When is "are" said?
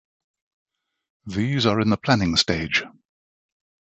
1.67-1.79